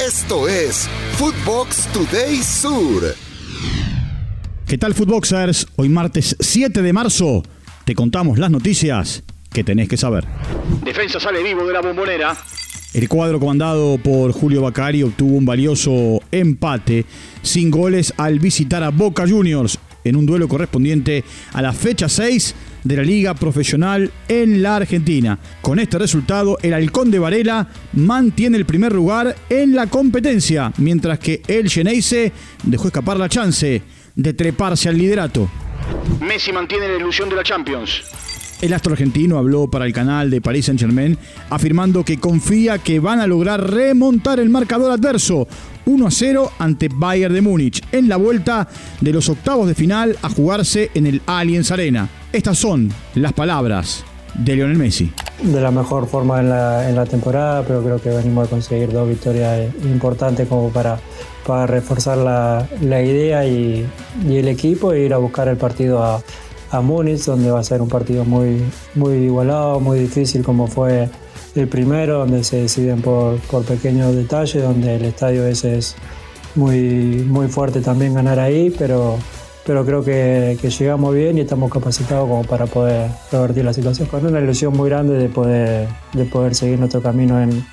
[0.00, 3.14] Esto es Footbox Today Sur.
[4.66, 5.66] ¿Qué tal Footboxers?
[5.76, 7.42] Hoy martes 7 de marzo
[7.84, 10.24] te contamos las noticias que tenés que saber.
[10.82, 12.34] Defensa sale vivo de la bombonera.
[12.94, 17.04] El cuadro comandado por Julio Bacari obtuvo un valioso empate
[17.42, 22.54] sin goles al visitar a Boca Juniors en un duelo correspondiente a la fecha 6
[22.84, 25.38] de la Liga Profesional en la Argentina.
[25.60, 31.18] Con este resultado, el Halcón de Varela mantiene el primer lugar en la competencia, mientras
[31.18, 32.32] que el Geneise
[32.64, 33.82] dejó escapar la chance
[34.14, 35.48] de treparse al liderato.
[36.20, 38.02] Messi mantiene la ilusión de la Champions.
[38.60, 41.16] El astro argentino habló para el canal de Paris Saint Germain
[41.48, 45.48] afirmando que confía que van a lograr remontar el marcador adverso
[45.90, 48.68] 1 a 0 ante Bayern de Múnich en la vuelta
[49.00, 52.08] de los octavos de final a jugarse en el Allianz Arena.
[52.32, 54.04] Estas son las palabras
[54.34, 55.12] de Lionel Messi.
[55.42, 59.68] De la mejor forma en la, temporada, pero creo que venimos a conseguir dos victorias
[59.82, 61.00] importantes como para,
[61.44, 63.84] para reforzar la, idea y,
[64.28, 66.22] el equipo e ir a buscar el partido a,
[66.70, 68.62] a Múnich, donde va a ser un partido muy,
[68.94, 71.08] muy igualado, muy difícil como fue
[71.60, 75.96] el primero, donde se deciden por, por pequeños detalles, donde el estadio ese es
[76.54, 79.18] muy, muy fuerte también ganar ahí, pero,
[79.64, 84.08] pero creo que, llegamos bien y estamos capacitados como para poder revertir la situación.
[84.08, 87.64] Con una ilusión muy grande de poder, de poder seguir nuestro camino en,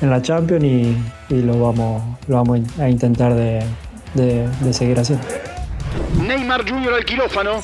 [0.00, 0.96] en la Champions y,
[1.30, 3.62] y, lo, vamos, lo vamos a intentar de,
[4.14, 5.26] de, de seguir haciendo.
[6.26, 6.94] Neymar Jr.
[6.94, 7.60] al quirófano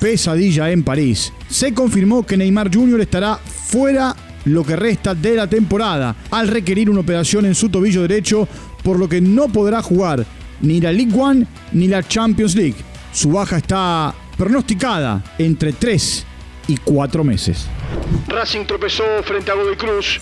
[0.00, 1.32] pesadilla en París.
[1.48, 3.00] Se confirmó que Neymar Jr.
[3.00, 8.02] estará fuera lo que resta de la temporada, al requerir una operación en su tobillo
[8.02, 8.48] derecho,
[8.82, 10.24] por lo que no podrá jugar
[10.60, 12.76] ni la League One ni la Champions League.
[13.12, 16.26] Su baja está pronosticada entre 3
[16.68, 17.66] y 4 meses.
[18.28, 20.20] Racing tropezó frente a Godoy Cruz.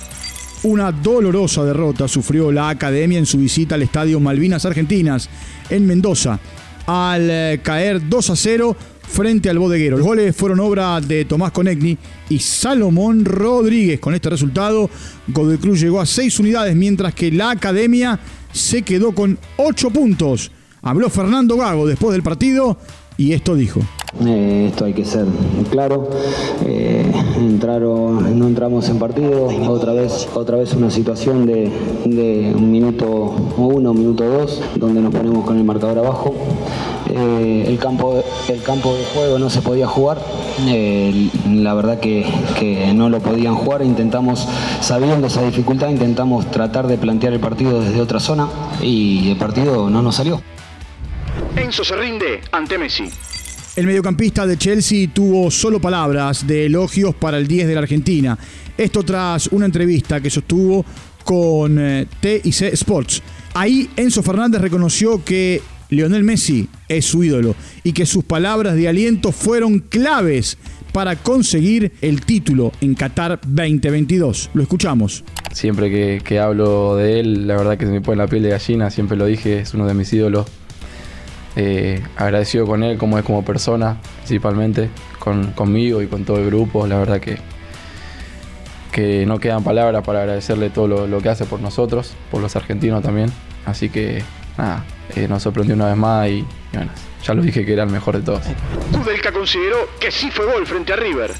[0.62, 5.28] Una dolorosa derrota sufrió la academia en su visita al estadio Malvinas Argentinas
[5.68, 6.40] en Mendoza,
[6.86, 8.76] al eh, caer 2 a 0
[9.08, 9.96] frente al bodeguero.
[9.96, 11.96] Los goles fueron obra de Tomás Conegni
[12.28, 14.00] y Salomón Rodríguez.
[14.00, 14.90] Con este resultado,
[15.28, 18.18] Godoy Cruz llegó a seis unidades, mientras que la academia
[18.52, 20.50] se quedó con ocho puntos.
[20.82, 22.78] Habló Fernando Gago después del partido
[23.16, 23.80] y esto dijo.
[24.24, 25.26] Eh, esto hay que ser
[25.70, 26.08] claro.
[26.64, 29.46] Eh, entraron, no entramos en partido.
[29.68, 31.70] Otra vez, otra vez una situación de,
[32.54, 33.06] un minuto
[33.56, 36.34] uno, un minuto dos, donde nos ponemos con el marcador abajo.
[37.08, 40.20] Eh, el, campo, el campo de juego no se podía jugar.
[40.66, 42.26] la verdad que,
[42.58, 43.82] que no lo podían jugar.
[43.82, 44.48] Intentamos,
[44.80, 48.48] sabiendo esa dificultad, intentamos tratar de plantear el partido desde otra zona
[48.82, 50.42] y el partido no nos salió.
[51.56, 53.08] Enzo se rinde ante Messi.
[53.76, 58.38] El mediocampista de Chelsea tuvo solo palabras de elogios para el 10 de la Argentina.
[58.76, 60.84] Esto tras una entrevista que sostuvo
[61.24, 63.22] con eh, TIC Sports.
[63.52, 67.54] Ahí Enzo Fernández reconoció que Lionel Messi es su ídolo
[67.84, 70.58] y que sus palabras de aliento fueron claves
[70.92, 74.50] para conseguir el título en Qatar 2022.
[74.54, 75.24] Lo escuchamos.
[75.52, 78.50] Siempre que, que hablo de él, la verdad que se me pone la piel de
[78.50, 80.46] gallina, siempre lo dije, es uno de mis ídolos
[81.58, 86.46] eh, agradecido con él como es como persona, principalmente, con, conmigo y con todo el
[86.46, 86.86] grupo.
[86.86, 87.38] La verdad que,
[88.92, 93.02] que no quedan palabras para agradecerle todo lo, que hace por nosotros, por los argentinos
[93.02, 93.32] también.
[93.64, 94.22] Así que
[94.58, 94.84] nada,
[95.14, 96.90] eh, nos sorprendió una vez más y, bueno,
[97.24, 98.42] ya lo dije que era el mejor de todos.
[98.92, 101.32] Kudelka consideró que sí fue gol frente a River.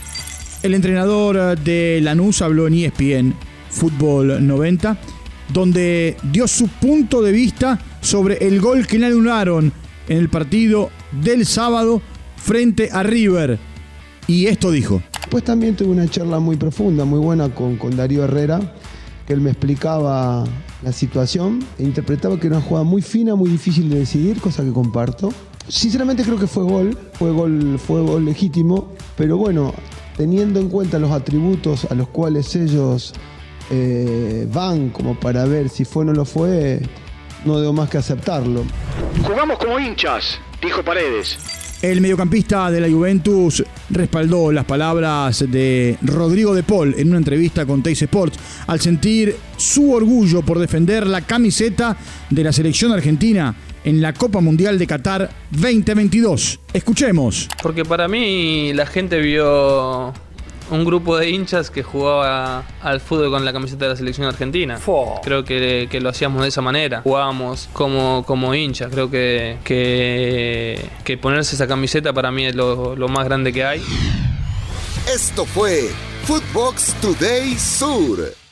[0.62, 3.34] El entrenador de Lanús habló en ESPN
[3.71, 4.97] Fútbol 90,
[5.53, 9.72] donde dio su punto de vista sobre el gol que le anularon
[10.09, 12.03] en el partido del sábado
[12.37, 13.59] frente a River.
[14.26, 15.03] Y esto dijo.
[15.31, 18.60] Pues también tuve una charla muy profunda, muy buena con, con Darío Herrera,
[19.26, 20.44] que él me explicaba
[20.82, 24.62] la situación e interpretaba que era una jugada muy fina, muy difícil de decidir, cosa
[24.62, 25.31] que comparto.
[25.69, 29.75] Sinceramente creo que fue gol, fue gol, fue gol legítimo, pero bueno,
[30.16, 33.14] teniendo en cuenta los atributos a los cuales ellos
[33.70, 36.81] eh, van como para ver si fue o no lo fue,
[37.44, 38.64] no debo más que aceptarlo.
[39.25, 41.56] Jugamos como hinchas, dijo Paredes.
[41.87, 47.65] El mediocampista de la Juventus respaldó las palabras de Rodrigo de Paul en una entrevista
[47.65, 51.97] con Teis Sports al sentir su orgullo por defender la camiseta
[52.29, 53.55] de la selección argentina
[53.85, 56.59] en la Copa Mundial de Qatar 2022.
[56.73, 57.49] Escuchemos.
[57.62, 60.12] Porque para mí la gente vio
[60.70, 64.78] un grupo de hinchas que jugaba al fútbol con la camiseta de la selección argentina.
[65.22, 67.02] Creo que, lo hacíamos de esa manera.
[67.02, 68.90] Jugábamos como, como hinchas.
[68.90, 73.82] Creo que, que, ponerse esa camiseta para mí es lo, lo más grande que hay.
[75.12, 75.90] Esto fue
[76.24, 78.45] Footbox Today Sur.